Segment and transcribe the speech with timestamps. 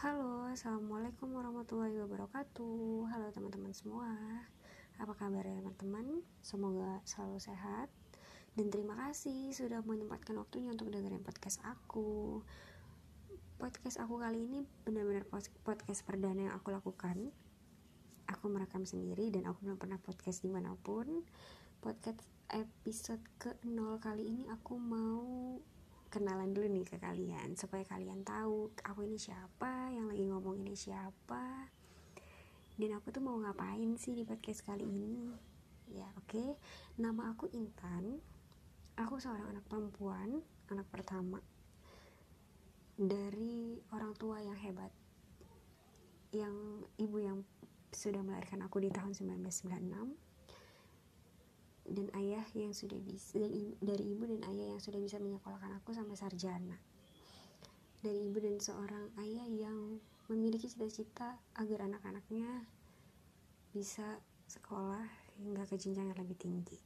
[0.00, 3.04] Halo, assalamualaikum warahmatullahi wabarakatuh.
[3.12, 4.08] Halo teman-teman semua,
[4.96, 6.24] apa kabar ya teman-teman?
[6.40, 7.92] Semoga selalu sehat
[8.56, 12.40] dan terima kasih sudah menyempatkan waktunya untuk dengerin podcast aku.
[13.60, 15.28] Podcast aku kali ini benar-benar
[15.68, 17.28] podcast perdana yang aku lakukan.
[18.24, 21.28] Aku merekam sendiri dan aku belum pernah podcast di mana pun.
[21.84, 25.60] Podcast episode ke 0 kali ini aku mau
[26.10, 30.74] kenalan dulu nih ke kalian supaya kalian tahu aku ini siapa yang lagi ngomong ini
[30.74, 31.70] siapa
[32.80, 35.28] dan aku tuh mau ngapain sih di podcast kali ini.
[35.92, 36.32] Ya oke.
[36.32, 36.48] Okay.
[36.96, 38.24] nama aku Intan.
[38.96, 40.40] Aku seorang anak perempuan
[40.72, 41.44] anak pertama
[42.96, 44.92] dari orang tua yang hebat
[46.30, 47.38] yang ibu yang
[47.90, 50.29] sudah melahirkan aku di tahun 1996
[51.86, 55.96] dan ayah yang sudah bisa dan dari ibu dan ayah yang sudah bisa menyekolahkan aku
[55.96, 56.76] sampai sarjana.
[58.00, 60.00] Dari ibu dan seorang ayah yang
[60.32, 62.64] memiliki cita-cita agar anak-anaknya
[63.70, 65.04] bisa sekolah
[65.38, 66.78] hingga ke jenjang yang lebih tinggi.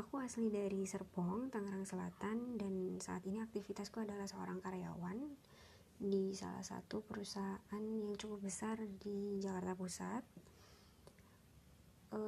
[0.00, 5.20] Aku asli dari Serpong, Tangerang Selatan dan saat ini aktivitasku adalah seorang karyawan
[6.00, 10.24] di salah satu perusahaan yang cukup besar di Jakarta Pusat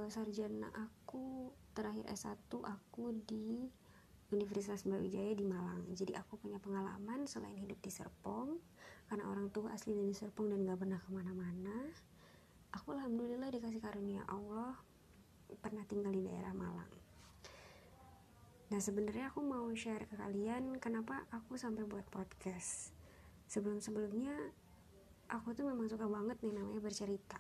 [0.05, 3.67] uh, sarjana aku terakhir S1 aku di
[4.29, 5.89] Universitas Brawijaya di Malang.
[5.97, 8.61] Jadi aku punya pengalaman selain hidup di Serpong
[9.09, 11.89] karena orang tua asli dari Serpong dan gak pernah ke mana-mana
[12.75, 14.75] aku alhamdulillah dikasih karunia Allah
[15.63, 16.91] pernah tinggal di daerah Malang.
[18.75, 22.91] Nah sebenarnya aku mau share ke kalian kenapa aku sampai buat podcast.
[23.47, 24.35] Sebelum-sebelumnya
[25.31, 27.39] aku tuh memang suka banget nih namanya bercerita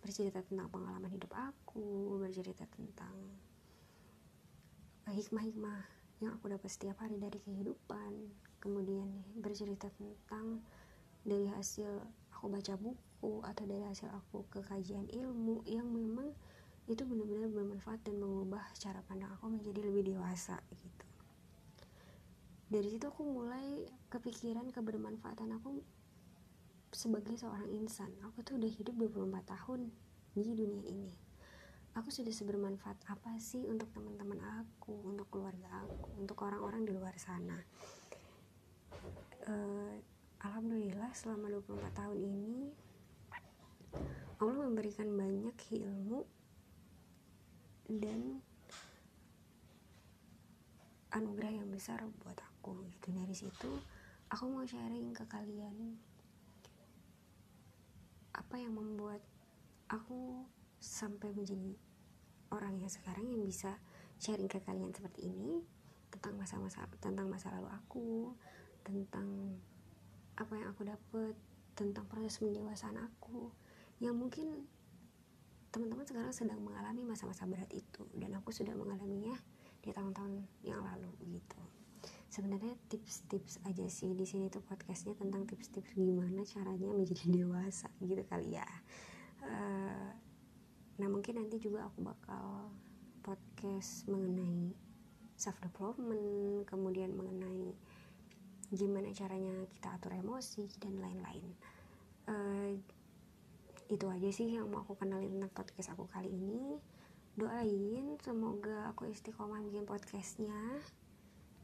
[0.00, 3.14] bercerita tentang pengalaman hidup aku bercerita tentang
[5.08, 5.80] hikmah-hikmah
[6.18, 8.12] yang aku dapat setiap hari dari kehidupan.
[8.58, 9.06] Kemudian
[9.38, 10.60] bercerita tentang
[11.22, 12.02] dari hasil
[12.34, 16.34] aku baca buku atau dari hasil aku kekajian ilmu yang memang
[16.88, 21.06] itu benar-benar bermanfaat dan mengubah cara pandang aku menjadi lebih dewasa gitu.
[22.68, 25.80] Dari situ aku mulai kepikiran kebermanfaatan aku
[26.98, 29.86] sebagai seorang insan aku tuh udah hidup 24 tahun
[30.34, 31.14] di dunia ini.
[31.94, 37.14] Aku sudah sebermanfaat apa sih untuk teman-teman aku untuk keluarga aku untuk orang-orang di luar
[37.14, 37.54] sana?
[39.46, 39.94] Uh,
[40.42, 42.74] Alhamdulillah selama 24 tahun ini
[44.42, 46.26] Allah memberikan banyak ilmu
[47.94, 48.42] dan
[51.14, 53.14] anugerah yang besar buat aku gitu.
[53.14, 53.70] Dari situ
[54.34, 55.94] aku mau sharing ke kalian
[58.38, 59.18] apa yang membuat
[59.90, 60.46] aku
[60.78, 61.74] sampai menjadi
[62.54, 63.82] orang yang sekarang yang bisa
[64.22, 65.66] sharing ke kalian seperti ini?
[66.08, 68.32] Tentang masa-masa tentang masa lalu aku
[68.80, 69.58] tentang
[70.38, 71.34] apa yang aku dapat
[71.76, 73.52] tentang proses pendewasaan aku
[74.00, 74.64] yang mungkin
[75.68, 79.36] teman-teman sekarang sedang mengalami masa-masa berat itu dan aku sudah mengalaminya
[79.84, 81.60] di tahun-tahun yang lalu gitu
[82.28, 88.20] sebenarnya tips-tips aja sih di sini tuh podcastnya tentang tips-tips gimana caranya menjadi dewasa gitu
[88.28, 88.68] kali ya.
[89.40, 90.12] Uh,
[91.00, 92.68] nah mungkin nanti juga aku bakal
[93.24, 94.76] podcast mengenai
[95.38, 97.72] self development kemudian mengenai
[98.68, 101.48] gimana caranya kita atur emosi dan lain-lain.
[102.28, 102.76] Uh,
[103.88, 106.76] itu aja sih yang mau aku kenalin tentang podcast aku kali ini.
[107.38, 110.84] Doain semoga aku istiqomah bikin podcastnya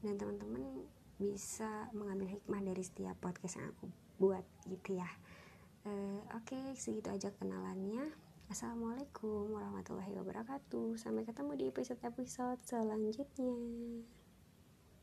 [0.05, 0.85] dan teman-teman
[1.17, 3.89] bisa mengambil hikmah dari setiap podcast yang aku
[4.21, 5.09] buat gitu ya.
[5.81, 8.13] Uh, oke okay, segitu aja kenalannya.
[8.45, 11.01] Assalamualaikum warahmatullahi wabarakatuh.
[11.01, 13.57] Sampai ketemu di episode-episode selanjutnya